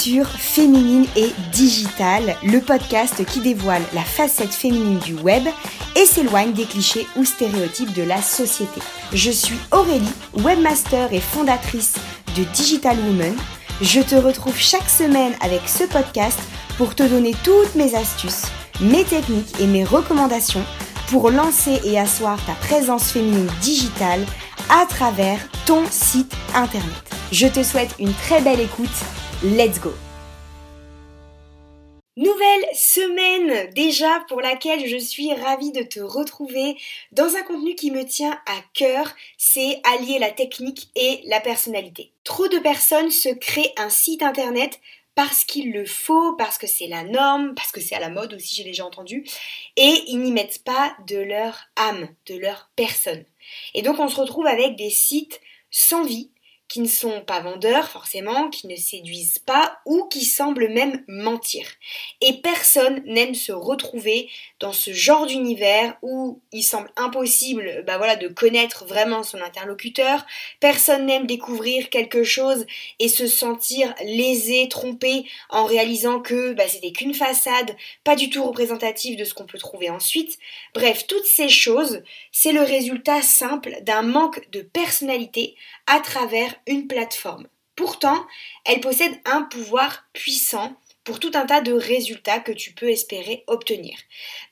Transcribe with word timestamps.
Féminine 0.00 1.04
et 1.14 1.30
Digital, 1.52 2.34
le 2.42 2.60
podcast 2.60 3.22
qui 3.26 3.40
dévoile 3.40 3.82
la 3.92 4.00
facette 4.00 4.54
féminine 4.54 4.98
du 5.00 5.12
web 5.12 5.46
et 5.94 6.06
s'éloigne 6.06 6.54
des 6.54 6.64
clichés 6.64 7.06
ou 7.16 7.24
stéréotypes 7.26 7.92
de 7.92 8.02
la 8.02 8.22
société. 8.22 8.80
Je 9.12 9.30
suis 9.30 9.58
Aurélie, 9.72 10.08
webmaster 10.32 11.12
et 11.12 11.20
fondatrice 11.20 11.96
de 12.34 12.44
Digital 12.44 12.96
Woman. 13.00 13.34
Je 13.82 14.00
te 14.00 14.14
retrouve 14.14 14.56
chaque 14.56 14.88
semaine 14.88 15.34
avec 15.42 15.68
ce 15.68 15.84
podcast 15.84 16.38
pour 16.78 16.94
te 16.94 17.02
donner 17.02 17.34
toutes 17.44 17.74
mes 17.74 17.94
astuces, 17.94 18.46
mes 18.80 19.04
techniques 19.04 19.60
et 19.60 19.66
mes 19.66 19.84
recommandations 19.84 20.64
pour 21.08 21.30
lancer 21.30 21.78
et 21.84 21.98
asseoir 21.98 22.38
ta 22.46 22.52
présence 22.54 23.10
féminine 23.10 23.50
digitale 23.60 24.24
à 24.70 24.86
travers 24.86 25.40
ton 25.66 25.82
site 25.90 26.34
internet. 26.54 27.10
Je 27.32 27.48
te 27.48 27.62
souhaite 27.62 27.94
une 27.98 28.14
très 28.14 28.40
belle 28.40 28.60
écoute. 28.60 28.88
Let's 29.42 29.80
go 29.80 29.94
Nouvelle 32.18 32.66
semaine 32.74 33.72
déjà 33.72 34.22
pour 34.28 34.42
laquelle 34.42 34.86
je 34.86 34.98
suis 34.98 35.32
ravie 35.32 35.72
de 35.72 35.82
te 35.82 35.98
retrouver 35.98 36.76
dans 37.12 37.36
un 37.36 37.42
contenu 37.44 37.74
qui 37.74 37.90
me 37.90 38.04
tient 38.04 38.38
à 38.44 38.60
cœur, 38.74 39.10
c'est 39.38 39.80
allier 39.94 40.18
la 40.18 40.30
technique 40.30 40.90
et 40.94 41.22
la 41.24 41.40
personnalité. 41.40 42.12
Trop 42.22 42.48
de 42.48 42.58
personnes 42.58 43.10
se 43.10 43.30
créent 43.30 43.72
un 43.78 43.88
site 43.88 44.22
internet 44.22 44.78
parce 45.14 45.44
qu'il 45.44 45.72
le 45.72 45.86
faut, 45.86 46.34
parce 46.34 46.58
que 46.58 46.66
c'est 46.66 46.88
la 46.88 47.04
norme, 47.04 47.54
parce 47.54 47.72
que 47.72 47.80
c'est 47.80 47.94
à 47.94 48.00
la 48.00 48.10
mode 48.10 48.34
aussi, 48.34 48.56
j'ai 48.56 48.64
déjà 48.64 48.84
entendu, 48.84 49.24
et 49.78 50.02
ils 50.08 50.20
n'y 50.20 50.32
mettent 50.32 50.64
pas 50.64 50.94
de 51.06 51.16
leur 51.16 51.58
âme, 51.76 52.10
de 52.26 52.36
leur 52.36 52.68
personne. 52.76 53.24
Et 53.72 53.80
donc 53.80 53.98
on 54.00 54.08
se 54.08 54.20
retrouve 54.20 54.46
avec 54.46 54.76
des 54.76 54.90
sites 54.90 55.40
sans 55.70 56.04
vie, 56.04 56.30
qui 56.70 56.80
ne 56.80 56.86
sont 56.86 57.20
pas 57.22 57.40
vendeurs 57.40 57.88
forcément, 57.90 58.48
qui 58.48 58.68
ne 58.68 58.76
séduisent 58.76 59.40
pas 59.40 59.80
ou 59.86 60.04
qui 60.04 60.24
semblent 60.24 60.68
même 60.68 61.02
mentir. 61.08 61.66
Et 62.20 62.34
personne 62.34 63.02
n'aime 63.06 63.34
se 63.34 63.50
retrouver 63.50 64.30
dans 64.60 64.72
ce 64.72 64.92
genre 64.92 65.26
d'univers 65.26 65.98
où 66.00 66.40
il 66.52 66.62
semble 66.62 66.88
impossible 66.96 67.82
bah 67.86 67.98
voilà, 67.98 68.14
de 68.14 68.28
connaître 68.28 68.84
vraiment 68.84 69.24
son 69.24 69.40
interlocuteur, 69.40 70.24
personne 70.60 71.06
n'aime 71.06 71.26
découvrir 71.26 71.90
quelque 71.90 72.22
chose 72.22 72.64
et 73.00 73.08
se 73.08 73.26
sentir 73.26 73.92
lésé, 74.04 74.68
trompé 74.70 75.24
en 75.48 75.64
réalisant 75.64 76.20
que 76.20 76.52
bah, 76.52 76.68
c'était 76.68 76.92
qu'une 76.92 77.14
façade, 77.14 77.74
pas 78.04 78.14
du 78.14 78.30
tout 78.30 78.44
représentative 78.44 79.18
de 79.18 79.24
ce 79.24 79.34
qu'on 79.34 79.46
peut 79.46 79.58
trouver 79.58 79.90
ensuite. 79.90 80.38
Bref, 80.72 81.08
toutes 81.08 81.24
ces 81.24 81.48
choses, 81.48 82.04
c'est 82.30 82.52
le 82.52 82.62
résultat 82.62 83.22
simple 83.22 83.78
d'un 83.82 84.02
manque 84.02 84.48
de 84.52 84.62
personnalité 84.62 85.56
à 85.88 85.98
travers 85.98 86.54
une 86.66 86.86
plateforme. 86.86 87.46
Pourtant, 87.76 88.26
elle 88.64 88.80
possède 88.80 89.18
un 89.24 89.42
pouvoir 89.42 90.04
puissant 90.12 90.76
pour 91.04 91.18
tout 91.18 91.30
un 91.34 91.46
tas 91.46 91.60
de 91.60 91.72
résultats 91.72 92.40
que 92.40 92.52
tu 92.52 92.72
peux 92.72 92.90
espérer 92.90 93.42
obtenir. 93.46 93.96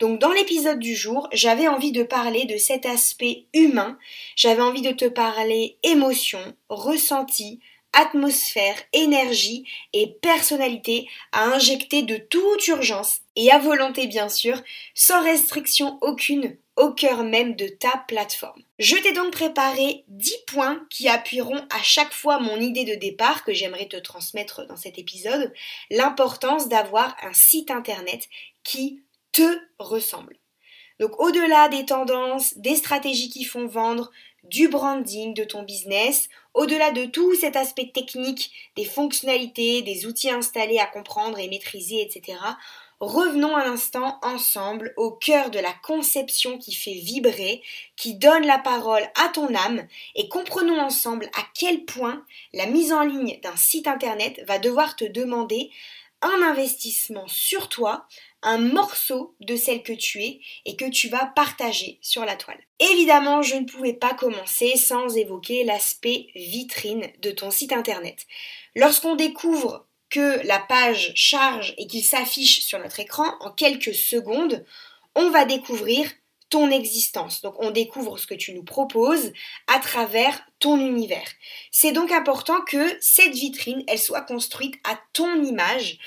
Donc 0.01 0.19
dans 0.19 0.33
l'épisode 0.33 0.79
du 0.79 0.97
jour, 0.97 1.29
j'avais 1.33 1.69
envie 1.69 1.93
de 1.93 2.03
parler 2.03 2.47
de 2.47 2.57
cet 2.57 2.87
aspect 2.87 3.45
humain, 3.53 3.99
j'avais 4.35 4.63
envie 4.63 4.83
de 4.83 4.93
te 4.93 5.05
parler 5.05 5.77
émotion, 5.83 6.41
ressenti, 6.69 7.61
atmosphère, 7.93 8.77
énergie 8.93 9.65
et 9.93 10.07
personnalité 10.23 11.09
à 11.33 11.45
injecter 11.45 12.03
de 12.03 12.17
toute 12.17 12.67
urgence 12.69 13.21
et 13.37 13.51
à 13.51 13.59
volonté 13.59 14.07
bien 14.07 14.29
sûr, 14.29 14.63
sans 14.95 15.23
restriction 15.23 15.99
aucune 16.01 16.57
au 16.79 16.93
cœur 16.93 17.25
même 17.25 17.57
de 17.57 17.67
ta 17.67 18.05
plateforme. 18.07 18.63
Je 18.79 18.97
t'ai 18.97 19.13
donc 19.13 19.33
préparé 19.33 20.05
10 20.09 20.35
points 20.47 20.87
qui 20.91 21.09
appuieront 21.09 21.67
à 21.71 21.83
chaque 21.83 22.13
fois 22.13 22.39
mon 22.39 22.59
idée 22.61 22.85
de 22.85 22.95
départ 22.95 23.45
que 23.45 23.53
j'aimerais 23.53 23.89
te 23.89 23.97
transmettre 23.97 24.67
dans 24.67 24.77
cet 24.77 24.99
épisode, 24.99 25.53
l'importance 25.91 26.69
d'avoir 26.69 27.17
un 27.23 27.33
site 27.33 27.71
internet 27.71 28.29
qui 28.63 29.03
te 29.33 29.59
ressemble. 29.79 30.37
Donc 31.01 31.21
au-delà 31.21 31.69
des 31.69 31.85
tendances, 31.85 32.57
des 32.57 32.77
stratégies 32.77 33.31
qui 33.31 33.45
font 33.45 33.67
vendre, 33.67 34.11
du 34.45 34.69
branding 34.69 35.35
de 35.35 35.45
ton 35.45 35.63
business, 35.63 36.29
au-delà 36.55 36.93
de 36.93 37.07
tout 37.07 37.35
cet 37.35 37.57
aspect 37.57 37.91
technique, 37.93 38.53
des 38.77 38.85
fonctionnalités, 38.85 39.83
des 39.83 40.07
outils 40.07 40.31
installés 40.31 40.79
à 40.79 40.87
comprendre 40.87 41.39
et 41.39 41.49
maîtriser, 41.49 42.01
etc., 42.03 42.39
revenons 43.01 43.57
un 43.57 43.73
instant 43.73 44.19
ensemble 44.23 44.93
au 44.97 45.11
cœur 45.13 45.51
de 45.51 45.59
la 45.59 45.73
conception 45.83 46.59
qui 46.59 46.75
fait 46.75 46.95
vibrer, 46.95 47.63
qui 47.97 48.15
donne 48.15 48.47
la 48.47 48.59
parole 48.59 49.09
à 49.15 49.29
ton 49.29 49.55
âme 49.55 49.87
et 50.15 50.29
comprenons 50.29 50.81
ensemble 50.81 51.31
à 51.37 51.43
quel 51.55 51.85
point 51.85 52.25
la 52.53 52.67
mise 52.67 52.93
en 52.93 53.03
ligne 53.03 53.39
d'un 53.43 53.57
site 53.57 53.87
internet 53.87 54.43
va 54.47 54.59
devoir 54.59 54.97
te 54.97 55.05
demander 55.05 55.71
un 56.21 56.43
investissement 56.43 57.29
sur 57.29 57.69
toi, 57.69 58.07
un 58.43 58.59
morceau 58.59 59.35
de 59.41 59.57
celle 59.57 59.83
que 59.83 59.93
tu 59.93 60.23
es 60.23 60.41
et 60.65 60.77
que 60.77 60.89
tu 60.89 61.09
vas 61.09 61.27
partager 61.27 61.99
sur 62.03 62.25
la 62.25 62.37
toile. 62.37 62.61
Évidemment, 62.81 63.43
je 63.43 63.57
ne 63.57 63.67
pouvais 63.67 63.95
pas 63.95 64.15
commencer 64.15 64.77
sans 64.77 65.17
évoquer 65.17 65.65
l'aspect 65.65 66.27
vitrine 66.35 67.09
de 67.21 67.31
ton 67.31 67.51
site 67.51 67.73
internet. 67.73 68.27
Lorsqu'on 68.75 69.17
découvre 69.17 69.88
que 70.11 70.47
la 70.47 70.59
page 70.59 71.13
charge 71.15 71.75
et 71.79 71.87
qu'il 71.87 72.05
s'affiche 72.05 72.61
sur 72.61 72.79
notre 72.79 73.01
écran 73.01 73.35
en 73.41 73.51
quelques 73.51 73.95
secondes, 73.95 74.65
on 75.15 75.31
va 75.31 75.45
découvrir 75.45 76.11
ton 76.51 76.71
existence. 76.71 77.43
Donc 77.43 77.55
on 77.59 77.71
découvre 77.71 78.19
ce 78.19 78.27
que 78.27 78.35
tu 78.35 78.53
nous 78.53 78.63
proposes 78.63 79.33
à 79.67 79.79
travers 79.79 80.41
ton 80.59 80.79
univers. 80.79 81.29
C'est 81.71 81.93
donc 81.93 82.11
important 82.11 82.61
que 82.63 82.97
cette 83.01 83.35
vitrine, 83.35 83.85
elle 83.87 83.99
soit 83.99 84.23
construite 84.23 84.77
à 84.85 84.99
ton 85.13 85.43
image 85.43 85.99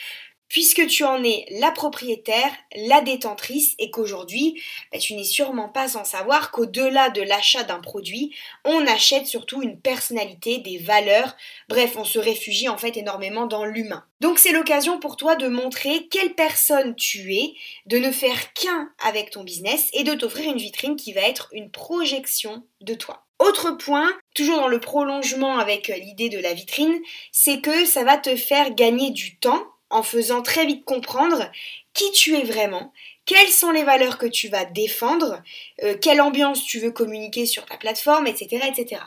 puisque 0.52 0.86
tu 0.88 1.06
en 1.06 1.24
es 1.24 1.46
la 1.50 1.72
propriétaire, 1.72 2.52
la 2.76 3.00
détentrice 3.00 3.74
et 3.80 3.90
qu'aujourd'hui, 3.90 4.62
bah, 4.92 5.00
tu 5.00 5.14
n'es 5.14 5.24
sûrement 5.24 5.70
pas 5.70 5.88
sans 5.88 6.04
savoir 6.04 6.52
qu'au-delà 6.52 7.10
de 7.10 7.22
l'achat 7.22 7.64
d'un 7.64 7.80
produit, 7.80 8.36
on 8.66 8.86
achète 8.86 9.28
surtout 9.28 9.62
une 9.62 9.80
personnalité, 9.80 10.58
des 10.58 10.78
valeurs, 10.78 11.38
bref, 11.70 11.94
on 11.96 12.04
se 12.04 12.20
réfugie 12.20 12.68
en 12.68 12.78
fait 12.78 12.98
énormément 12.98 13.46
dans 13.46 13.64
l'humain. 13.64 14.04
Donc 14.20 14.40
c'est 14.40 14.52
l'occasion 14.52 15.00
pour 15.00 15.16
toi 15.16 15.38
de 15.38 15.48
montrer 15.48 16.10
quelle 16.12 16.36
personne 16.36 16.96
tu 16.96 17.34
es, 17.34 17.54
de 17.86 17.98
ne 17.98 18.12
faire 18.12 18.52
qu'un 18.52 18.92
avec 19.06 19.30
ton 19.30 19.46
business 19.46 19.88
et 19.94 20.04
de 20.04 20.16
t'offrir 20.16 20.52
une 20.52 20.60
vitrine 20.60 20.98
qui 20.98 21.14
va 21.14 21.22
être 21.22 21.48
une 21.54 21.72
projection 21.72 22.62
de 22.82 22.94
toi. 22.94 23.26
Autre 23.40 23.72
point, 23.72 24.12
toujours 24.36 24.58
dans 24.58 24.68
le 24.68 24.82
prolongement 24.82 25.60
avec 25.60 25.88
l'idée 25.88 26.28
de 26.28 26.40
la 26.40 26.54
vitrine, 26.54 27.00
c'est 27.32 27.62
que 27.62 27.86
ça 27.86 28.04
va 28.04 28.18
te 28.18 28.36
faire 28.36 28.76
gagner 28.76 29.12
du 29.12 29.38
temps 29.38 29.66
en 29.92 30.04
faisant 30.04 30.42
très 30.42 30.66
vite 30.66 30.86
comprendre 30.86 31.50
qui 31.94 32.12
tu 32.12 32.36
es 32.36 32.44
vraiment, 32.44 32.94
quelles 33.26 33.50
sont 33.50 33.72
les 33.72 33.84
valeurs 33.84 34.18
que 34.18 34.26
tu 34.26 34.48
vas 34.48 34.66
défendre, 34.66 35.42
euh, 35.84 35.96
quelle 36.02 36.22
ambiance 36.22 36.64
tu 36.64 36.80
veux 36.80 36.92
communiquer 36.92 37.46
sur 37.46 37.66
ta 37.66 37.78
plateforme, 37.78 38.28
etc. 38.28 38.66
etc. 38.68 39.02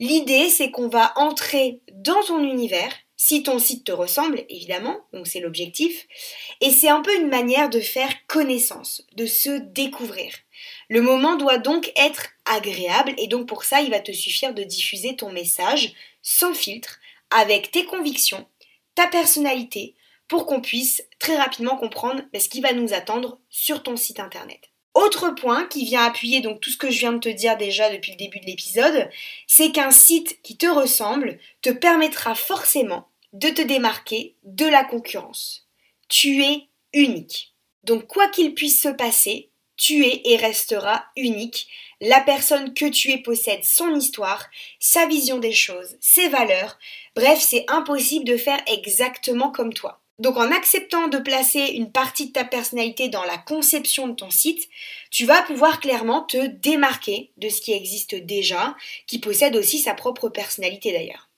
L'idée, 0.00 0.48
c'est 0.48 0.70
qu'on 0.70 0.88
va 0.88 1.12
entrer 1.16 1.80
dans 1.92 2.22
ton 2.22 2.42
univers, 2.42 2.92
si 3.16 3.42
ton 3.42 3.58
site 3.58 3.84
te 3.84 3.92
ressemble, 3.92 4.44
évidemment, 4.48 5.00
donc 5.12 5.26
c'est 5.26 5.40
l'objectif, 5.40 6.06
et 6.60 6.70
c'est 6.70 6.88
un 6.88 7.02
peu 7.02 7.14
une 7.16 7.28
manière 7.28 7.68
de 7.68 7.80
faire 7.80 8.12
connaissance, 8.28 9.04
de 9.16 9.26
se 9.26 9.58
découvrir. 9.58 10.32
Le 10.88 11.02
moment 11.02 11.36
doit 11.36 11.58
donc 11.58 11.92
être 11.96 12.28
agréable, 12.44 13.14
et 13.18 13.26
donc 13.26 13.48
pour 13.48 13.64
ça, 13.64 13.80
il 13.80 13.90
va 13.90 14.00
te 14.00 14.12
suffire 14.12 14.54
de 14.54 14.62
diffuser 14.62 15.16
ton 15.16 15.32
message 15.32 15.92
sans 16.22 16.54
filtre, 16.54 17.00
avec 17.30 17.70
tes 17.70 17.84
convictions, 17.84 18.46
ta 18.94 19.06
personnalité, 19.08 19.94
pour 20.28 20.46
qu'on 20.46 20.60
puisse 20.60 21.02
très 21.18 21.36
rapidement 21.36 21.76
comprendre 21.76 22.22
ben, 22.32 22.40
ce 22.40 22.48
qui 22.48 22.60
va 22.60 22.72
nous 22.72 22.92
attendre 22.92 23.38
sur 23.48 23.82
ton 23.82 23.96
site 23.96 24.20
internet. 24.20 24.70
Autre 24.94 25.30
point 25.30 25.64
qui 25.66 25.84
vient 25.84 26.04
appuyer 26.04 26.40
donc 26.40 26.60
tout 26.60 26.70
ce 26.70 26.76
que 26.76 26.90
je 26.90 26.98
viens 26.98 27.12
de 27.12 27.18
te 27.18 27.28
dire 27.28 27.56
déjà 27.56 27.90
depuis 27.90 28.12
le 28.12 28.18
début 28.18 28.40
de 28.40 28.46
l'épisode, 28.46 29.08
c'est 29.46 29.70
qu'un 29.70 29.90
site 29.90 30.40
qui 30.42 30.56
te 30.56 30.66
ressemble 30.66 31.38
te 31.62 31.70
permettra 31.70 32.34
forcément 32.34 33.08
de 33.32 33.48
te 33.48 33.62
démarquer 33.62 34.34
de 34.44 34.66
la 34.66 34.84
concurrence. 34.84 35.68
Tu 36.08 36.42
es 36.42 36.66
unique. 36.92 37.54
Donc 37.84 38.06
quoi 38.06 38.28
qu'il 38.28 38.54
puisse 38.54 38.82
se 38.82 38.88
passer, 38.88 39.50
tu 39.76 40.04
es 40.04 40.22
et 40.24 40.36
resteras 40.36 41.04
unique. 41.16 41.68
La 42.00 42.20
personne 42.20 42.74
que 42.74 42.86
tu 42.86 43.10
es 43.12 43.18
possède 43.18 43.64
son 43.64 43.94
histoire, 43.94 44.46
sa 44.80 45.06
vision 45.06 45.38
des 45.38 45.52
choses, 45.52 45.96
ses 46.00 46.28
valeurs. 46.28 46.78
Bref, 47.14 47.40
c'est 47.40 47.64
impossible 47.68 48.24
de 48.24 48.36
faire 48.36 48.60
exactement 48.66 49.50
comme 49.50 49.72
toi. 49.72 50.00
Donc 50.18 50.36
en 50.36 50.50
acceptant 50.50 51.06
de 51.06 51.18
placer 51.18 51.60
une 51.60 51.92
partie 51.92 52.26
de 52.26 52.32
ta 52.32 52.44
personnalité 52.44 53.08
dans 53.08 53.24
la 53.24 53.38
conception 53.38 54.08
de 54.08 54.14
ton 54.14 54.30
site, 54.30 54.68
tu 55.10 55.26
vas 55.26 55.42
pouvoir 55.42 55.78
clairement 55.78 56.22
te 56.22 56.46
démarquer 56.46 57.30
de 57.36 57.48
ce 57.48 57.60
qui 57.60 57.72
existe 57.72 58.16
déjà, 58.16 58.74
qui 59.06 59.20
possède 59.20 59.54
aussi 59.54 59.78
sa 59.78 59.94
propre 59.94 60.28
personnalité 60.28 60.92
d'ailleurs. 60.92 61.28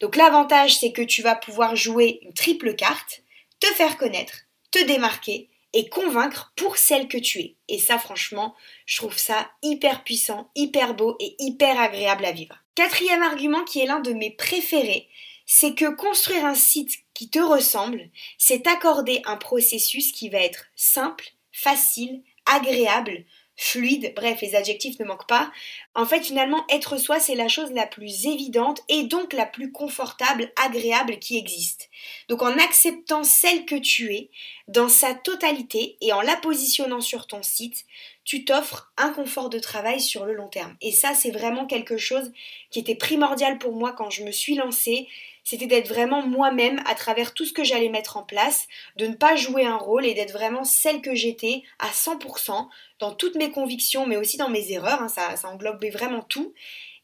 Donc 0.00 0.16
l'avantage 0.16 0.78
c'est 0.78 0.92
que 0.92 1.02
tu 1.02 1.20
vas 1.20 1.34
pouvoir 1.34 1.76
jouer 1.76 2.20
une 2.22 2.32
triple 2.32 2.74
carte, 2.74 3.22
te 3.60 3.66
faire 3.66 3.98
connaître, 3.98 4.46
te 4.70 4.82
démarquer 4.84 5.50
et 5.74 5.88
convaincre 5.90 6.52
pour 6.56 6.78
celle 6.78 7.08
que 7.08 7.18
tu 7.18 7.40
es. 7.40 7.56
Et 7.68 7.78
ça 7.78 7.98
franchement, 7.98 8.54
je 8.86 8.96
trouve 8.96 9.18
ça 9.18 9.50
hyper 9.62 10.02
puissant, 10.02 10.50
hyper 10.54 10.94
beau 10.94 11.16
et 11.20 11.36
hyper 11.38 11.78
agréable 11.78 12.24
à 12.24 12.32
vivre. 12.32 12.56
Quatrième 12.74 13.22
argument 13.22 13.64
qui 13.64 13.80
est 13.80 13.86
l'un 13.86 14.00
de 14.00 14.14
mes 14.14 14.30
préférés, 14.30 15.08
c'est 15.52 15.74
que 15.74 15.92
construire 15.92 16.44
un 16.44 16.54
site 16.54 17.00
qui 17.12 17.28
te 17.28 17.40
ressemble, 17.40 18.08
c'est 18.38 18.68
accorder 18.68 19.20
un 19.24 19.36
processus 19.36 20.12
qui 20.12 20.28
va 20.28 20.38
être 20.38 20.66
simple, 20.76 21.24
facile, 21.50 22.22
agréable, 22.46 23.24
fluide, 23.56 24.12
bref, 24.14 24.42
les 24.42 24.54
adjectifs 24.54 25.00
ne 25.00 25.04
manquent 25.04 25.26
pas. 25.26 25.50
En 25.96 26.06
fait, 26.06 26.22
finalement, 26.22 26.64
être 26.70 26.98
soi, 26.98 27.18
c'est 27.18 27.34
la 27.34 27.48
chose 27.48 27.72
la 27.72 27.88
plus 27.88 28.26
évidente 28.26 28.80
et 28.88 29.02
donc 29.02 29.32
la 29.32 29.44
plus 29.44 29.72
confortable, 29.72 30.52
agréable 30.54 31.18
qui 31.18 31.36
existe. 31.36 31.90
Donc 32.28 32.42
en 32.42 32.56
acceptant 32.56 33.24
celle 33.24 33.66
que 33.66 33.74
tu 33.74 34.14
es, 34.14 34.30
dans 34.68 34.88
sa 34.88 35.14
totalité, 35.14 35.98
et 36.00 36.12
en 36.12 36.20
la 36.20 36.36
positionnant 36.36 37.00
sur 37.00 37.26
ton 37.26 37.42
site, 37.42 37.86
tu 38.24 38.44
t'offres 38.44 38.92
un 38.96 39.12
confort 39.12 39.50
de 39.50 39.58
travail 39.58 40.00
sur 40.00 40.26
le 40.26 40.34
long 40.34 40.48
terme. 40.48 40.76
Et 40.80 40.92
ça, 40.92 41.12
c'est 41.14 41.32
vraiment 41.32 41.66
quelque 41.66 41.96
chose 41.96 42.30
qui 42.70 42.78
était 42.78 42.94
primordial 42.94 43.58
pour 43.58 43.74
moi 43.74 43.92
quand 43.92 44.10
je 44.10 44.22
me 44.22 44.30
suis 44.30 44.54
lancée 44.54 45.08
c'était 45.50 45.66
d'être 45.66 45.88
vraiment 45.88 46.24
moi-même 46.24 46.80
à 46.86 46.94
travers 46.94 47.34
tout 47.34 47.44
ce 47.44 47.52
que 47.52 47.64
j'allais 47.64 47.88
mettre 47.88 48.16
en 48.16 48.22
place, 48.22 48.68
de 48.94 49.08
ne 49.08 49.16
pas 49.16 49.34
jouer 49.34 49.66
un 49.66 49.78
rôle 49.78 50.06
et 50.06 50.14
d'être 50.14 50.30
vraiment 50.30 50.62
celle 50.62 51.00
que 51.00 51.16
j'étais 51.16 51.64
à 51.80 51.88
100% 51.88 52.68
dans 53.00 53.12
toutes 53.12 53.34
mes 53.34 53.50
convictions, 53.50 54.06
mais 54.06 54.16
aussi 54.16 54.36
dans 54.36 54.48
mes 54.48 54.70
erreurs, 54.70 55.02
hein, 55.02 55.08
ça, 55.08 55.34
ça 55.34 55.48
englobait 55.48 55.90
vraiment 55.90 56.22
tout. 56.22 56.54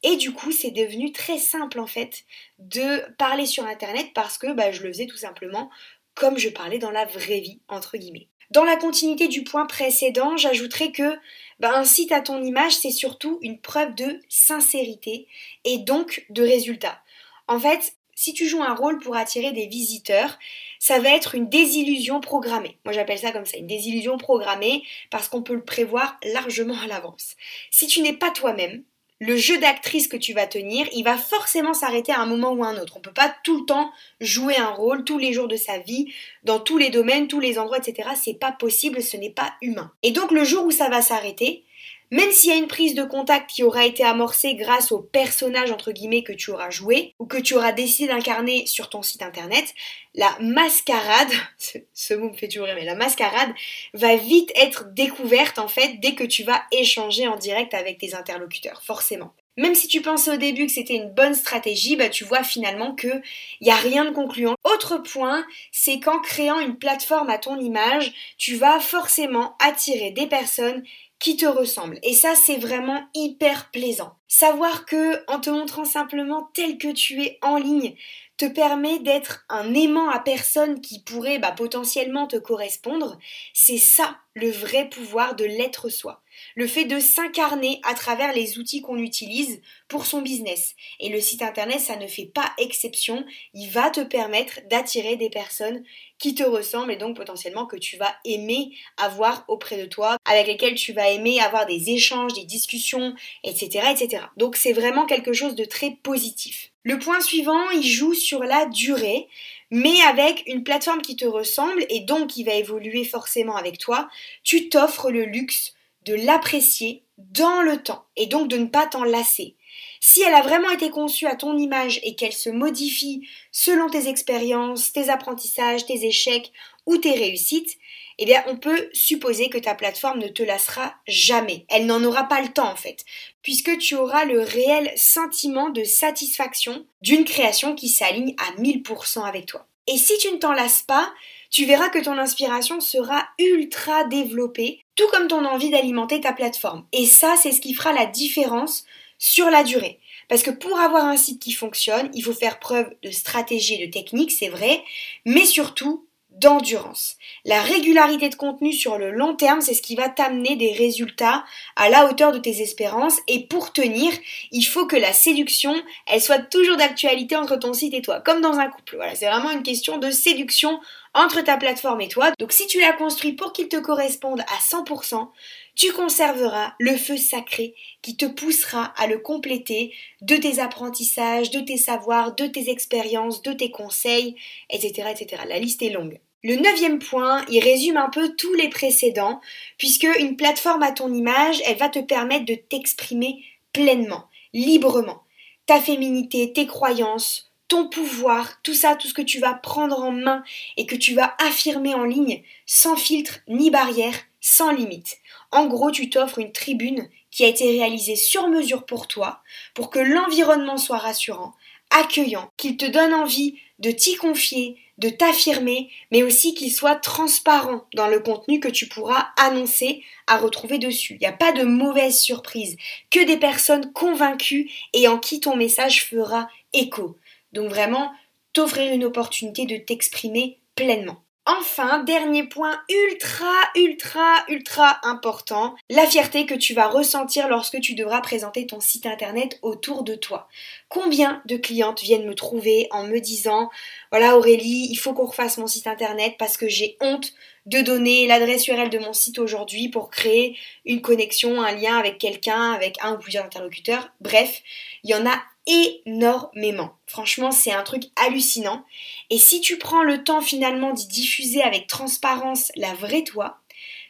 Et 0.05 0.15
du 0.15 0.33
coup, 0.33 0.53
c'est 0.53 0.71
devenu 0.71 1.11
très 1.11 1.39
simple 1.39 1.81
en 1.81 1.89
fait 1.89 2.23
de 2.61 3.01
parler 3.17 3.47
sur 3.47 3.67
Internet 3.67 4.13
parce 4.15 4.39
que 4.39 4.53
bah, 4.53 4.71
je 4.71 4.85
le 4.85 4.93
faisais 4.93 5.07
tout 5.07 5.17
simplement 5.17 5.69
comme 6.15 6.39
je 6.39 6.49
parlais 6.49 6.79
dans 6.79 6.93
la 6.93 7.05
vraie 7.05 7.41
vie, 7.41 7.59
entre 7.67 7.97
guillemets. 7.97 8.29
Dans 8.53 8.63
la 8.63 8.77
continuité 8.77 9.27
du 9.27 9.43
point 9.43 9.67
précédent, 9.67 10.37
j'ajouterais 10.37 10.93
que 10.93 11.19
bah, 11.59 11.77
un 11.77 11.85
site 11.85 12.13
à 12.13 12.21
ton 12.21 12.45
image, 12.45 12.77
c'est 12.77 12.93
surtout 12.93 13.41
une 13.43 13.61
preuve 13.61 13.97
de 13.97 14.21
sincérité 14.29 15.27
et 15.65 15.79
donc 15.79 16.27
de 16.31 16.43
résultat. 16.43 17.03
En 17.49 17.59
fait, 17.59 17.97
si 18.17 18.33
tu 18.33 18.49
joues 18.49 18.63
un 18.63 18.75
rôle 18.75 18.99
pour 18.99 19.15
attirer 19.15 19.53
des 19.53 19.67
visiteurs, 19.67 20.39
ça 20.81 20.99
va 20.99 21.11
être 21.11 21.37
une 21.37 21.49
désillusion 21.49 22.21
programmée. 22.21 22.79
Moi 22.85 22.93
j'appelle 22.93 23.19
ça 23.19 23.31
comme 23.31 23.47
ça, 23.47 23.59
une 23.59 23.69
désillusion 23.69 24.19
programmée 24.19 24.83
parce 25.11 25.29
qu'on 25.29 25.43
peut 25.43 25.55
le 25.55 25.65
prévoir 25.65 26.19
largement 26.33 26.81
à 26.83 26.89
l'avance. 26.89 27.37
Si 27.71 27.87
tu 27.87 28.01
n'es 28.01 28.15
pas 28.15 28.31
toi-même, 28.31 28.83
le 29.19 29.37
jeu 29.37 29.59
d'actrice 29.59 30.09
que 30.09 30.17
tu 30.17 30.35
vas 30.35 30.47
tenir, 30.47 30.87
il 30.93 31.03
va 31.03 31.17
forcément 31.17 31.73
s'arrêter 31.73 32.13
à 32.13 32.21
un 32.21 32.27
moment 32.27 32.53
ou 32.53 32.65
à 32.65 32.69
un 32.69 32.79
autre. 32.79 32.97
On 32.97 32.99
ne 32.99 33.05
peut 33.05 33.13
pas 33.13 33.35
tout 33.45 33.61
le 33.61 33.67
temps 33.67 33.91
jouer 34.21 34.57
un 34.57 34.71
rôle 34.71 35.05
tous 35.05 35.19
les 35.19 35.33
jours 35.33 35.49
de 35.49 35.57
sa 35.57 35.79
vie, 35.79 36.13
dans 36.43 36.59
tous 36.59 36.77
les 36.77 36.91
domaines, 36.91 37.29
tous 37.29 37.41
les 37.41 37.59
endroits, 37.59 37.79
etc. 37.79 38.11
C'est 38.15 38.39
pas 38.39 38.53
possible, 38.53 39.03
ce 39.03 39.17
n'est 39.17 39.31
pas 39.31 39.55
humain. 39.63 39.91
Et 40.03 40.11
donc 40.11 40.33
le 40.33 40.45
jour 40.45 40.67
où 40.67 40.71
ça 40.71 40.91
va 40.91 41.01
s'arrêter, 41.01 41.65
même 42.11 42.31
s'il 42.31 42.51
y 42.51 42.53
a 42.53 42.57
une 42.57 42.69
prise 42.69 42.95
de 42.95 43.05
contact 43.05 43.51
qui 43.51 43.63
aura 43.63 43.85
été 43.85 44.05
amorcée 44.05 44.55
grâce 44.55 44.93
au 44.93 45.01
personnage 45.01 45.71
entre 45.71 45.93
guillemets 45.93 46.23
que 46.23 46.33
tu 46.33 46.51
auras 46.51 46.71
joué 46.71 47.15
ou 47.19 47.27
que 47.27 47.39
tu 47.39 47.55
auras 47.55 47.73
décidé 47.73 48.09
d'incarner 48.09 48.67
sur 48.67 48.89
ton 48.89 49.03
site 49.03 49.23
internet, 49.23 49.75
la 50.15 50.37
mascarade, 50.41 51.33
ce 51.95 52.15
mot 52.15 52.31
me 52.31 52.37
fait 52.37 52.49
toujours 52.49 52.69
mais 52.75 52.85
la 52.85 52.95
mascarade 52.95 53.53
va 53.95 54.17
vite 54.17 54.53
être 54.55 54.93
découverte 54.93 55.59
en 55.59 55.69
fait 55.69 56.01
dès 56.01 56.15
que 56.15 56.25
tu 56.25 56.43
vas 56.45 56.63
échanger 56.73 57.29
en 57.29 57.37
direct 57.37 57.75
avec 57.75 57.99
tes 57.99 58.15
interlocuteurs, 58.15 58.83
forcément. 58.83 59.33
Même 59.59 59.75
si 59.75 59.89
tu 59.89 60.03
pensais 60.03 60.33
au 60.33 60.37
début 60.37 60.67
que 60.67 60.73
c'était 60.73 60.97
une 60.97 61.11
bonne 61.11 61.35
stratégie, 61.35 61.97
bah 61.97 62.11
tu 62.11 62.25
vois 62.25 62.43
finalement 62.43 62.95
que 62.95 63.23
il 63.61 63.67
y 63.67 63.71
a 63.71 63.77
rien 63.77 64.05
de 64.05 64.11
concluant. 64.11 64.55
Autre 64.65 64.99
point, 64.99 65.47
c'est 65.73 65.99
qu'en 65.99 66.21
créant 66.21 66.61
une 66.61 66.77
plateforme 66.77 67.31
à 67.31 67.39
ton 67.39 67.59
image, 67.59 68.13
tu 68.37 68.57
vas 68.57 68.81
forcément 68.81 69.57
attirer 69.59 70.11
des 70.11 70.27
personnes 70.27 70.85
qui 71.19 71.37
te 71.37 71.47
ressemble. 71.47 71.99
Et 72.03 72.15
ça, 72.15 72.35
c'est 72.35 72.59
vraiment 72.59 73.09
hyper 73.15 73.71
plaisant. 73.71 74.16
Savoir 74.29 74.87
que, 74.87 75.23
en 75.31 75.41
te 75.41 75.51
montrant 75.51 75.85
simplement 75.85 76.51
tel 76.55 76.79
que 76.79 76.93
tu 76.93 77.23
es 77.23 77.39
en 77.43 77.57
ligne, 77.57 77.95
te 78.37 78.45
permet 78.45 78.99
d'être 78.99 79.45
un 79.49 79.73
aimant 79.75 80.11
à 80.11 80.19
personne 80.19 80.81
qui 80.81 81.01
pourrait 81.01 81.39
bah, 81.39 81.53
potentiellement 81.53 82.27
te 82.27 82.37
correspondre, 82.37 83.19
c'est 83.55 83.79
ça 83.79 84.19
le 84.35 84.51
vrai 84.51 84.89
pouvoir 84.91 85.35
de 85.35 85.45
l'être 85.45 85.89
soi. 85.89 86.23
Le 86.55 86.67
fait 86.67 86.85
de 86.85 87.01
s'incarner 87.01 87.81
à 87.83 87.95
travers 87.95 88.35
les 88.35 88.59
outils 88.59 88.83
qu'on 88.83 88.99
utilise 88.99 89.63
pour 89.89 90.05
son 90.05 90.21
business. 90.21 90.75
Et 91.01 91.09
le 91.09 91.21
site 91.21 91.41
internet, 91.41 91.81
ça 91.81 91.97
ne 91.97 92.07
fait 92.07 92.27
pas 92.27 92.53
exception. 92.59 93.25
Il 93.55 93.71
va 93.71 93.89
te 93.89 94.03
permettre 94.03 94.61
d'attirer 94.69 95.17
des 95.17 95.31
personnes 95.31 95.83
qui 96.19 96.35
te 96.35 96.43
ressemblent 96.43 96.93
et 96.93 96.97
donc 96.97 97.17
potentiellement 97.17 97.65
que 97.65 97.77
tu 97.77 97.97
vas 97.97 98.15
aimer 98.27 98.73
avoir 98.99 99.47
auprès 99.49 99.79
de 99.79 99.87
toi, 99.87 100.19
avec 100.27 100.47
lesquelles 100.47 100.75
tu 100.75 100.93
vas 100.93 101.09
aimer 101.09 101.41
avoir 101.41 101.65
des 101.65 101.89
échanges, 101.89 102.35
des 102.35 102.45
discussions, 102.45 103.15
etc. 103.43 103.87
etc. 103.91 104.16
Donc 104.37 104.57
c'est 104.57 104.73
vraiment 104.73 105.07
quelque 105.07 105.33
chose 105.33 105.55
de 105.55 105.65
très 105.65 105.93
positif. 106.03 106.73
Le 106.83 106.99
point 106.99 107.21
suivant, 107.21 107.71
il 107.71 107.83
joue 107.83 108.15
sur 108.15 108.45
la 108.45 108.67
durée, 108.67 109.29
mais 109.71 110.01
avec 110.03 110.45
une 110.47 110.63
plateforme 110.63 111.03
qui 111.03 111.17
te 111.17 111.25
ressemble 111.25 111.85
et 111.89 112.01
donc 112.01 112.29
qui 112.29 112.45
va 112.45 112.55
évoluer 112.55 113.05
forcément 113.05 113.57
avec 113.57 113.79
toi, 113.79 114.09
tu 114.45 114.69
t'offres 114.69 115.11
le 115.11 115.25
luxe 115.25 115.75
de 116.05 116.15
l'apprécier 116.15 117.03
dans 117.19 117.63
le 117.63 117.83
temps 117.83 118.05
et 118.17 118.27
donc 118.27 118.49
de 118.49 118.57
ne 118.57 118.67
pas 118.67 118.87
t'en 118.87 119.05
lasser. 119.05 119.57
Si 120.01 120.23
elle 120.23 120.35
a 120.35 120.43
vraiment 120.43 120.71
été 120.71 120.91
conçue 120.91 121.27
à 121.27 121.37
ton 121.37 121.57
image 121.59 122.01
et 122.05 122.15
qu'elle 122.15 122.33
se 122.33 122.51
modifie 122.51 123.27
selon 123.51 123.89
tes 123.89 124.09
expériences, 124.09 124.93
tes 124.93 125.09
apprentissages, 125.09 125.87
tes 125.87 126.07
échecs 126.07 126.53
ou 126.87 126.97
tes 126.99 127.13
réussites, 127.13 127.79
eh 128.19 128.25
bien, 128.25 128.43
on 128.47 128.57
peut 128.57 128.89
supposer 128.93 129.49
que 129.49 129.59
ta 129.59 129.75
plateforme 129.75 130.21
ne 130.21 130.29
te 130.29 130.43
lassera 130.43 130.95
jamais. 131.07 131.67
Elle 131.69 131.87
n'en 131.87 132.03
aura 132.03 132.25
pas 132.25 132.41
le 132.41 132.53
temps, 132.53 132.71
en 132.71 132.77
fait, 132.77 133.05
puisque 133.43 133.77
tu 133.79 133.95
auras 133.95 134.25
le 134.25 134.41
réel 134.41 134.91
sentiment 134.97 135.69
de 135.69 135.85
satisfaction 135.85 136.87
d'une 137.03 137.25
création 137.25 137.75
qui 137.75 137.89
s'aligne 137.89 138.35
à 138.39 138.61
1000% 138.61 139.23
avec 139.25 139.47
toi. 139.47 139.67
Et 139.87 139.99
si 139.99 140.17
tu 140.19 140.33
ne 140.33 140.39
t'en 140.39 140.53
lasses 140.53 140.83
pas, 140.83 141.13
tu 141.51 141.65
verras 141.65 141.91
que 141.91 142.03
ton 142.03 142.19
inspiration 142.19 142.81
sera 142.81 143.29
ultra 143.39 144.05
développée, 144.05 144.81
tout 144.97 145.07
comme 145.13 145.29
ton 145.29 145.45
envie 145.45 145.71
d'alimenter 145.71 146.21
ta 146.21 146.33
plateforme. 146.33 146.87
Et 146.93 147.07
ça, 147.07 147.37
c'est 147.41 147.53
ce 147.53 147.61
qui 147.61 147.75
fera 147.75 147.93
la 147.93 148.07
différence 148.07 148.85
sur 149.19 149.51
la 149.51 149.63
durée. 149.63 150.01
Parce 150.29 150.43
que 150.43 150.51
pour 150.51 150.79
avoir 150.81 151.05
un 151.05 151.17
site 151.17 151.41
qui 151.41 151.53
fonctionne, 151.53 152.11
il 152.15 152.23
faut 152.23 152.33
faire 152.33 152.59
preuve 152.59 152.91
de 153.03 153.11
stratégie 153.11 153.75
et 153.75 153.87
de 153.87 153.93
technique, 153.93 154.33
c'est 154.33 154.49
vrai, 154.49 154.83
mais 155.25 155.45
surtout 155.45 156.06
d'endurance. 156.41 157.17
La 157.45 157.63
régularité 157.63 158.29
de 158.29 158.35
contenu 158.35 158.73
sur 158.73 158.99
le 158.99 159.11
long 159.11 159.35
terme, 159.35 159.61
c'est 159.61 159.75
ce 159.75 159.83
qui 159.83 159.97
va 159.97 160.09
t'amener 160.09 160.57
des 160.57 160.73
résultats 160.73 161.45
à 161.77 161.89
la 161.89 162.07
hauteur 162.07 162.33
de 162.33 162.39
tes 162.39 162.61
espérances. 162.63 163.19
Et 163.29 163.47
pour 163.47 163.73
tenir, 163.73 164.13
il 164.53 164.63
faut 164.63 164.87
que 164.87 164.97
la 164.97 165.13
séduction, 165.13 165.75
elle 166.07 166.21
soit 166.21 166.39
toujours 166.39 166.77
d'actualité 166.77 167.37
entre 167.37 167.57
ton 167.57 167.73
site 167.73 167.95
et 167.95 168.03
toi, 168.03 168.21
comme 168.21 168.41
dans 168.41 168.59
un 168.59 168.69
couple. 168.69 168.97
Voilà, 168.97 169.15
c'est 169.15 169.31
vraiment 169.31 169.51
une 169.51 169.63
question 169.63 169.99
de 169.99 170.11
séduction 170.11 170.81
entre 171.15 171.41
ta 171.41 171.57
plateforme 171.57 172.03
et 172.03 172.09
toi. 172.09 172.33
Donc 172.39 172.53
si 172.53 172.67
tu 172.67 172.79
l'as 172.81 172.93
construit 172.93 173.33
pour 173.33 173.53
qu'il 173.53 173.69
te 173.69 173.79
corresponde 173.79 174.41
à 174.43 174.61
100%, 174.61 175.29
tu 175.75 175.93
conserveras 175.93 176.75
le 176.79 176.97
feu 176.97 177.17
sacré 177.17 177.75
qui 178.03 178.17
te 178.17 178.27
poussera 178.27 178.93
à 178.97 179.07
le 179.07 179.19
compléter 179.19 179.95
de 180.21 180.37
tes 180.37 180.59
apprentissages, 180.59 181.51
de 181.51 181.61
tes 181.61 181.79
savoirs, 181.79 182.35
de 182.35 182.47
tes 182.47 182.71
expériences, 182.71 183.43
de 183.43 183.53
tes 183.53 183.71
conseils, 183.71 184.37
etc. 184.71 185.09
etc. 185.11 185.43
La 185.49 185.59
liste 185.59 185.83
est 185.83 185.91
longue. 185.91 186.19
Le 186.47 186.55
neuvième 186.55 187.01
point, 187.01 187.45
il 187.49 187.59
résume 187.59 187.97
un 187.97 188.09
peu 188.09 188.37
tous 188.37 188.55
les 188.55 188.69
précédents, 188.69 189.41
puisque 189.79 190.07
une 190.21 190.37
plateforme 190.37 190.85
à 190.85 190.93
ton 190.93 191.13
image, 191.13 191.61
elle 191.67 191.77
va 191.77 191.89
te 191.89 191.99
permettre 191.99 192.45
de 192.45 192.55
t'exprimer 192.55 193.43
pleinement, 193.73 194.29
librement. 194.53 195.25
Ta 195.67 195.81
féminité, 195.81 196.53
tes 196.53 196.69
croyances, 196.69 197.51
ton 197.67 197.89
pouvoir, 197.89 198.63
tout 198.63 198.75
ça, 198.75 198.95
tout 198.95 199.09
ce 199.09 199.13
que 199.13 199.23
tu 199.23 199.41
vas 199.41 199.55
prendre 199.55 200.01
en 200.01 200.13
main 200.13 200.45
et 200.77 200.87
que 200.87 200.95
tu 200.95 201.15
vas 201.15 201.35
affirmer 201.45 201.95
en 201.95 202.05
ligne, 202.05 202.45
sans 202.65 202.95
filtre 202.95 203.41
ni 203.49 203.73
barrière, 203.73 204.15
sans 204.41 204.71
limite. 204.71 205.17
En 205.51 205.67
gros, 205.67 205.91
tu 205.91 206.11
t'offres 206.11 206.39
une 206.39 206.53
tribune 206.53 207.09
qui 207.33 207.45
a 207.45 207.49
été 207.49 207.69
réalisée 207.69 208.15
sur 208.15 208.47
mesure 208.47 208.87
pour 208.87 209.09
toi, 209.09 209.43
pour 209.75 209.91
que 209.91 209.99
l'environnement 209.99 210.79
soit 210.79 210.99
rassurant, 210.99 211.55
accueillant, 211.91 212.53
qu'il 212.57 212.77
te 212.77 212.87
donne 212.87 213.15
envie 213.15 213.59
de 213.81 213.91
t'y 213.91 214.15
confier, 214.15 214.79
de 214.99 215.09
t'affirmer, 215.09 215.91
mais 216.11 216.23
aussi 216.23 216.55
qu'il 216.55 216.73
soit 216.73 216.97
transparent 216.97 217.85
dans 217.95 218.09
le 218.09 218.21
contenu 218.21 218.61
que 218.61 218.69
tu 218.69 218.89
pourras 218.89 219.29
annoncer 219.37 220.03
à 220.27 220.39
retrouver 220.39 220.79
dessus. 220.79 221.15
Il 221.15 221.21
n'y 221.21 221.27
a 221.27 221.33
pas 221.33 221.53
de 221.53 221.65
mauvaise 221.65 222.19
surprise, 222.19 222.77
que 223.11 223.25
des 223.25 223.37
personnes 223.37 223.93
convaincues 223.93 224.71
et 224.93 225.09
en 225.09 225.19
qui 225.19 225.41
ton 225.41 225.57
message 225.57 226.05
fera 226.05 226.49
écho. 226.73 227.19
Donc 227.53 227.69
vraiment, 227.69 228.13
t'offrir 228.53 228.93
une 228.93 229.05
opportunité 229.05 229.67
de 229.67 229.77
t'exprimer 229.77 230.59
pleinement. 230.75 231.23
Enfin, 231.49 232.01
dernier 232.03 232.43
point 232.43 232.83
ultra, 232.89 233.55
ultra, 233.77 234.45
ultra 234.49 234.99
important, 235.05 235.77
la 235.89 236.05
fierté 236.05 236.45
que 236.45 236.55
tu 236.55 236.75
vas 236.75 236.89
ressentir 236.89 237.49
lorsque 237.49 237.81
tu 237.81 237.95
devras 237.95 238.21
présenter 238.21 238.67
ton 238.67 238.81
site 238.81 239.07
internet 239.07 239.61
autour 239.63 240.03
de 240.03 240.17
toi. 240.17 240.49
Combien 240.89 241.41
de 241.47 241.57
clientes 241.57 242.01
viennent 242.01 242.27
me 242.27 242.35
trouver 242.35 242.89
en 242.91 243.05
me 243.05 243.21
disant, 243.21 243.71
voilà 244.11 244.37
Aurélie, 244.37 244.89
il 244.91 244.97
faut 244.97 245.15
qu'on 245.15 245.27
refasse 245.27 245.57
mon 245.59 245.69
site 245.69 245.87
internet 245.87 246.35
parce 246.37 246.57
que 246.57 246.69
j'ai 246.69 246.97
honte 247.01 247.33
de 247.67 247.81
donner 247.81 248.27
l'adresse 248.27 248.67
URL 248.69 248.91
de 248.91 248.99
mon 248.99 249.13
site 249.13 249.39
aujourd'hui 249.39 249.89
pour 249.89 250.11
créer 250.11 250.57
une 250.85 251.03
connexion, 251.03 251.61
un 251.61 251.73
lien 251.73 251.99
avec 251.99 252.19
quelqu'un, 252.19 252.73
avec 252.73 252.97
un 253.03 253.15
ou 253.15 253.19
plusieurs 253.19 253.45
interlocuteurs. 253.45 254.09
Bref, 254.21 254.63
il 255.05 255.11
y 255.11 255.15
en 255.15 255.27
a 255.27 255.43
énormément. 255.67 256.95
Franchement, 257.07 257.51
c'est 257.51 257.73
un 257.73 257.83
truc 257.83 258.05
hallucinant. 258.15 258.85
Et 259.31 259.39
si 259.39 259.61
tu 259.61 259.79
prends 259.79 260.05
le 260.05 260.23
temps 260.23 260.41
finalement 260.41 260.93
d'y 260.93 261.09
diffuser 261.09 261.63
avec 261.63 261.89
transparence 261.89 262.71
la 262.77 262.95
vraie 262.95 263.25
toi, 263.25 263.59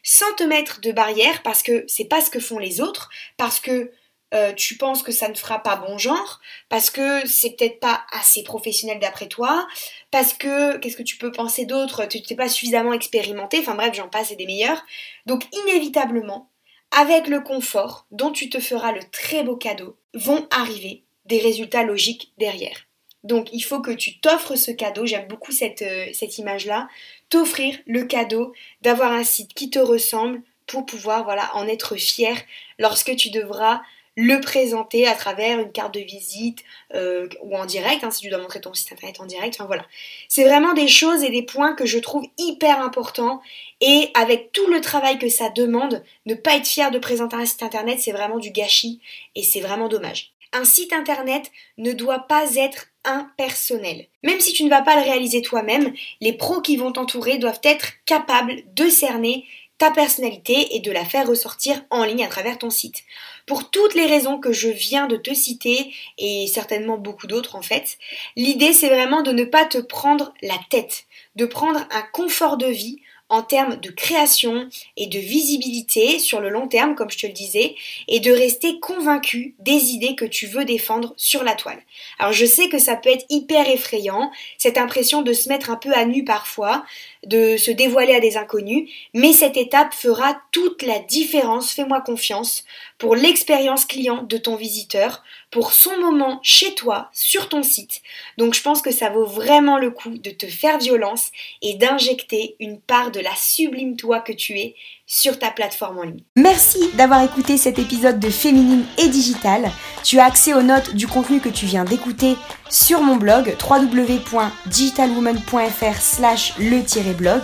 sans 0.02 0.32
te 0.36 0.44
mettre 0.44 0.80
de 0.80 0.92
barrière, 0.92 1.42
parce 1.42 1.62
que 1.62 1.84
c'est 1.88 2.04
pas 2.04 2.20
ce 2.20 2.30
que 2.30 2.40
font 2.40 2.58
les 2.58 2.80
autres, 2.80 3.10
parce 3.38 3.58
que 3.58 3.90
euh, 4.36 4.52
tu 4.52 4.76
penses 4.76 5.02
que 5.02 5.12
ça 5.12 5.28
ne 5.28 5.34
fera 5.34 5.62
pas 5.62 5.76
bon 5.76 5.96
genre, 5.96 6.40
parce 6.68 6.90
que 6.90 7.26
c'est 7.26 7.56
peut-être 7.56 7.80
pas 7.80 8.04
assez 8.12 8.42
professionnel 8.42 8.98
d'après 8.98 9.28
toi, 9.28 9.66
parce 10.10 10.34
que 10.34 10.76
qu'est-ce 10.76 10.96
que 10.96 11.02
tu 11.02 11.16
peux 11.16 11.32
penser 11.32 11.64
d'autre, 11.64 12.04
tu 12.06 12.20
n'es 12.28 12.36
pas 12.36 12.48
suffisamment 12.48 12.92
expérimenté, 12.92 13.58
enfin 13.60 13.74
bref, 13.74 13.94
j'en 13.94 14.08
passe 14.08 14.30
et 14.30 14.36
des 14.36 14.46
meilleurs. 14.46 14.84
Donc 15.24 15.44
inévitablement, 15.64 16.50
avec 16.90 17.28
le 17.28 17.40
confort 17.40 18.06
dont 18.10 18.30
tu 18.30 18.50
te 18.50 18.60
feras 18.60 18.92
le 18.92 19.02
très 19.10 19.42
beau 19.42 19.56
cadeau, 19.56 19.96
vont 20.14 20.46
arriver 20.50 21.04
des 21.24 21.38
résultats 21.38 21.82
logiques 21.82 22.32
derrière. 22.38 22.86
Donc 23.24 23.48
il 23.52 23.62
faut 23.62 23.80
que 23.80 23.90
tu 23.90 24.20
t'offres 24.20 24.54
ce 24.54 24.70
cadeau, 24.70 25.06
j'aime 25.06 25.26
beaucoup 25.28 25.50
cette, 25.50 25.82
euh, 25.82 26.06
cette 26.12 26.38
image-là, 26.38 26.88
t'offrir 27.30 27.76
le 27.86 28.04
cadeau 28.04 28.52
d'avoir 28.82 29.12
un 29.12 29.24
site 29.24 29.54
qui 29.54 29.70
te 29.70 29.78
ressemble 29.78 30.42
pour 30.66 30.84
pouvoir 30.84 31.24
voilà 31.24 31.50
en 31.54 31.66
être 31.66 31.96
fier 31.96 32.36
lorsque 32.78 33.16
tu 33.16 33.30
devras 33.30 33.80
le 34.16 34.40
présenter 34.40 35.06
à 35.06 35.14
travers 35.14 35.61
une 35.61 35.70
carte 35.70 35.94
de 35.94 36.00
visite 36.00 36.64
euh, 36.94 37.28
ou 37.42 37.54
en 37.54 37.66
direct, 37.66 38.02
hein, 38.02 38.11
si 38.11 38.23
tu 38.23 38.30
dois 38.30 38.38
montrer 38.38 38.61
ton 38.62 38.73
site 38.73 38.92
internet 38.92 39.20
en 39.20 39.26
direct. 39.26 39.54
Enfin 39.54 39.66
voilà. 39.66 39.85
C'est 40.28 40.44
vraiment 40.44 40.73
des 40.73 40.88
choses 40.88 41.23
et 41.23 41.30
des 41.30 41.42
points 41.42 41.75
que 41.75 41.85
je 41.85 41.99
trouve 41.99 42.26
hyper 42.38 42.80
importants. 42.80 43.42
Et 43.82 44.08
avec 44.14 44.52
tout 44.52 44.66
le 44.68 44.80
travail 44.80 45.18
que 45.18 45.28
ça 45.28 45.50
demande, 45.50 46.02
ne 46.25 46.35
pas 46.35 46.56
être 46.56 46.66
fier 46.66 46.90
de 46.90 46.99
présenter 46.99 47.37
un 47.37 47.44
site 47.44 47.62
internet, 47.62 48.00
c'est 48.00 48.12
vraiment 48.12 48.38
du 48.38 48.50
gâchis 48.50 49.00
et 49.35 49.42
c'est 49.42 49.61
vraiment 49.61 49.88
dommage. 49.88 50.32
Un 50.54 50.64
site 50.64 50.94
internet 50.94 51.50
ne 51.76 51.92
doit 51.92 52.20
pas 52.20 52.54
être 52.54 52.87
impersonnel. 53.04 54.06
Même 54.23 54.40
si 54.40 54.54
tu 54.54 54.64
ne 54.64 54.70
vas 54.70 54.80
pas 54.80 54.96
le 54.96 55.02
réaliser 55.02 55.42
toi-même, 55.42 55.92
les 56.23 56.32
pros 56.32 56.62
qui 56.62 56.78
vont 56.78 56.92
t'entourer 56.92 57.37
doivent 57.37 57.61
être 57.62 57.92
capables 58.06 58.62
de 58.75 58.88
cerner 58.88 59.44
ta 59.78 59.90
personnalité 59.90 60.75
et 60.75 60.80
de 60.80 60.90
la 60.90 61.04
faire 61.04 61.26
ressortir 61.26 61.85
en 61.90 62.04
ligne 62.04 62.25
à 62.25 62.28
travers 62.28 62.59
ton 62.59 62.71
site. 62.71 63.02
Pour 63.47 63.71
toutes 63.71 63.95
les 63.95 64.06
raisons 64.06 64.38
que 64.38 64.52
je 64.52 64.68
viens 64.68 65.06
de 65.06 65.16
te 65.16 65.35
citer, 65.35 65.92
et 66.18 66.47
certainement 66.47 66.99
beaucoup 66.99 67.26
d'autres 67.26 67.56
en 67.56 67.62
fait, 67.62 67.99
l'idée 68.37 68.73
c'est 68.73 68.88
vraiment 68.88 69.23
de 69.23 69.33
ne 69.33 69.45
pas 69.45 69.66
te 69.66 69.78
prendre 69.78 70.33
la 70.42 70.59
tête, 70.71 71.04
de 71.37 71.47
prendre 71.47 71.80
un 71.90 72.02
confort 72.12 72.56
de 72.56 72.66
vie 72.66 73.00
en 73.28 73.42
termes 73.42 73.76
de 73.76 73.90
création 73.90 74.68
et 74.97 75.06
de 75.06 75.18
visibilité 75.18 76.18
sur 76.18 76.40
le 76.40 76.49
long 76.49 76.68
terme, 76.68 76.95
comme 76.95 77.11
je 77.11 77.18
te 77.18 77.26
le 77.26 77.33
disais, 77.33 77.75
et 78.09 78.21
de 78.21 78.30
rester 78.30 78.78
convaincu 78.78 79.54
des 79.59 79.90
idées 79.90 80.14
que 80.14 80.25
tu 80.25 80.47
veux 80.47 80.64
défendre 80.64 81.12
sur 81.16 81.42
la 81.42 81.54
toile. 81.54 81.83
Alors 82.18 82.33
je 82.33 82.47
sais 82.47 82.68
que 82.68 82.78
ça 82.78 82.97
peut 82.97 83.11
être 83.11 83.26
hyper 83.28 83.68
effrayant, 83.68 84.30
cette 84.59 84.78
impression 84.78 85.23
de 85.23 85.33
se 85.33 85.49
mettre 85.49 85.71
un 85.71 85.76
peu 85.76 85.92
à 85.92 86.04
nu 86.04 86.25
parfois, 86.25 86.85
de 87.26 87.56
se 87.56 87.71
dévoiler 87.71 88.14
à 88.14 88.21
des 88.21 88.37
inconnus, 88.37 88.90
mais 89.14 89.33
cette 89.33 89.56
étape 89.56 89.92
fera 89.92 90.40
toute 90.52 90.83
la 90.83 90.99
différence, 91.00 91.73
fais-moi 91.73 92.00
confiance, 92.00 92.64
pour 92.99 93.14
l'expérience 93.14 93.85
client 93.85 94.23
de 94.23 94.38
ton 94.38 94.56
visiteur, 94.56 95.23
pour 95.50 95.73
son 95.73 95.99
moment 95.99 96.40
chez 96.42 96.75
toi, 96.75 97.11
sur 97.12 97.49
ton 97.49 97.62
site. 97.62 98.02
Donc 98.38 98.54
je 98.54 98.62
pense 98.62 98.80
que 98.80 98.90
ça 98.90 99.11
vaut 99.11 99.26
vraiment 99.26 99.78
le 99.78 99.90
coup 99.90 100.16
de 100.18 100.30
te 100.30 100.47
faire 100.47 100.78
violence 100.78 101.30
et 101.62 101.75
d'injecter 101.75 102.56
une 102.61 102.80
part 102.80 103.11
de 103.11 103.21
la 103.21 103.35
sublime 103.37 103.97
toi 103.97 104.21
que 104.21 104.33
tu 104.33 104.59
es 104.59 104.75
sur 105.06 105.38
ta 105.38 105.50
plateforme 105.50 105.98
en 105.98 106.02
ligne. 106.02 106.25
Merci 106.34 106.90
d'avoir 106.94 107.22
écouté 107.22 107.56
cet 107.56 107.78
épisode 107.78 108.18
de 108.18 108.28
Féminine 108.28 108.84
et 108.98 109.06
Digital. 109.08 109.70
Tu 110.02 110.18
as 110.18 110.25
accès 110.25 110.52
aux 110.52 110.62
notes 110.62 110.94
du 110.94 111.06
contenu 111.06 111.38
que 111.40 111.48
tu 111.48 111.64
viens 111.64 111.84
d'écouter 111.84 112.36
sur 112.68 113.00
mon 113.00 113.14
blog 113.16 113.56
www.digitalwoman.fr 113.62 116.00
slash 116.00 116.54
le-blog. 116.58 117.42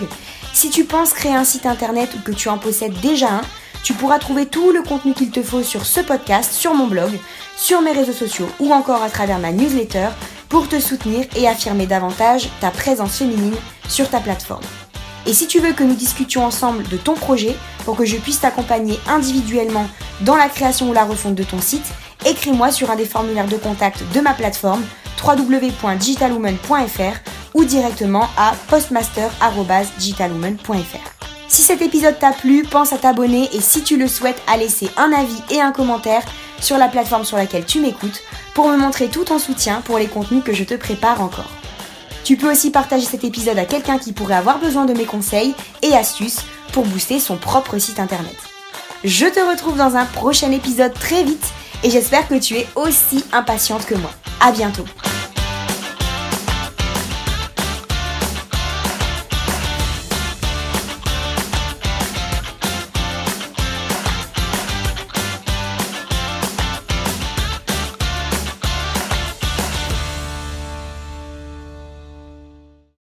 Si 0.52 0.71
tu 0.71 0.83
penses 0.85 1.12
créer 1.12 1.35
un 1.35 1.45
site 1.45 1.66
internet 1.66 2.11
ou 2.16 2.19
que 2.21 2.33
tu 2.33 2.49
en 2.49 2.59
possèdes 2.59 2.99
déjà 3.00 3.31
un, 3.31 3.42
tu 3.85 3.92
pourras 3.95 4.19
trouver 4.19 4.47
tout 4.47 4.73
le 4.73 4.83
contenu 4.83 5.14
qu'il 5.14 5.31
te 5.31 5.42
faut 5.42 5.62
sur 5.62 5.87
ce 5.87 6.00
podcast, 6.00 6.52
sur 6.52 6.75
mon 6.75 6.88
blog, 6.88 7.16
sur 7.57 7.81
mes 7.81 7.92
réseaux 7.92 8.12
sociaux 8.12 8.49
ou 8.61 8.73
encore 8.73 9.02
à 9.02 9.11
travers 9.11 9.38
ma 9.38 9.52
newsletter 9.52 10.09
pour 10.49 10.69
te 10.69 10.81
soutenir 10.81 11.26
et 11.37 11.47
affirmer 11.49 11.87
davantage 11.87 12.49
ta 12.61 12.71
présence 12.71 13.19
féminine 13.19 13.54
sur 13.88 14.11
ta 14.11 14.21
plateforme. 14.21 14.62
Et 15.26 15.35
si 15.35 15.47
tu 15.47 15.61
veux 15.61 15.73
que 15.73 15.85
nous 15.85 15.95
discutions 15.95 16.45
ensemble 16.45 16.88
de 16.88 16.97
ton 16.97 17.14
projet 17.14 17.55
pour 17.85 17.97
que 17.97 18.05
je 18.05 18.17
puisse 18.17 18.41
t'accompagner 18.41 18.99
individuellement 19.09 19.87
dans 20.23 20.35
la 20.37 20.49
création 20.49 20.91
ou 20.91 20.93
la 20.93 21.05
refonte 21.05 21.35
de 21.35 21.45
ton 21.45 21.61
site, 21.61 21.87
écris-moi 22.26 22.73
sur 22.73 22.91
un 22.91 22.97
des 22.97 23.07
formulaires 23.07 23.47
de 23.47 23.57
contact 23.57 24.02
de 24.14 24.21
ma 24.21 24.35
plateforme 24.35 24.83
www.digitalwoman.fr 25.25 27.21
ou 27.55 27.64
directement 27.64 28.29
à 28.37 28.55
postmaster.digitalwoman.fr. 28.69 31.12
Si 31.49 31.62
cet 31.62 31.83
épisode 31.83 32.19
t'a 32.19 32.33
plu, 32.33 32.64
pense 32.64 32.93
à 32.95 32.99
t'abonner 32.99 33.49
et 33.52 33.61
si 33.61 33.83
tu 33.83 33.99
le 33.99 34.09
souhaites, 34.09 34.43
à 34.47 34.57
laisser 34.57 34.88
un 34.97 35.12
avis 35.12 35.43
et 35.50 35.61
un 35.61 35.71
commentaire 35.71 36.23
sur 36.61 36.79
la 36.79 36.88
plateforme 36.88 37.25
sur 37.25 37.37
laquelle 37.37 37.67
tu 37.67 37.79
m'écoutes 37.81 38.23
pour 38.55 38.69
me 38.69 38.79
montrer 38.79 39.09
tout 39.09 39.25
ton 39.25 39.38
soutien 39.38 39.83
pour 39.83 39.99
les 39.99 40.07
contenus 40.07 40.43
que 40.43 40.55
je 40.55 40.64
te 40.64 40.73
prépare 40.75 41.21
encore. 41.21 41.62
Tu 42.25 42.37
peux 42.37 42.50
aussi 42.50 42.71
partager 42.71 43.05
cet 43.05 43.25
épisode 43.25 43.59
à 43.59 43.64
quelqu'un 43.64 43.99
qui 43.99 44.12
pourrait 44.12 44.37
avoir 44.37 44.59
besoin 44.59 44.85
de 44.85 44.93
mes 44.93 45.05
conseils 45.05 45.55
et 45.83 45.93
astuces 45.95 46.41
pour 46.73 46.85
booster 46.87 47.19
son 47.19 47.37
propre 47.37 47.79
site 47.79 47.99
internet. 47.99 48.37
Je 49.05 49.26
te 49.26 49.41
retrouve 49.41 49.76
dans 49.76 49.97
un 49.97 50.05
prochain 50.05 50.52
épisode 50.52 50.95
très 50.95 51.25
vite 51.25 51.47
et 51.83 51.91
j'espère 51.91 52.29
que 52.29 52.38
tu 52.38 52.55
es 52.55 52.69
aussi 52.76 53.25
impatiente 53.33 53.87
que 53.87 53.97
moi. 53.97 54.11
À 54.41 54.52
bientôt! 54.52 54.85